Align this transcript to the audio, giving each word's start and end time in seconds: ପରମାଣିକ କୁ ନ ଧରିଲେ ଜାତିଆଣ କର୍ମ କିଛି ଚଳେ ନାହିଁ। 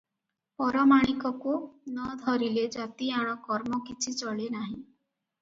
ପରମାଣିକ 0.61 1.31
କୁ 1.43 1.53
ନ 1.97 2.07
ଧରିଲେ 2.23 2.65
ଜାତିଆଣ 2.77 3.37
କର୍ମ 3.45 3.81
କିଛି 3.91 4.17
ଚଳେ 4.25 4.51
ନାହିଁ। 4.59 4.75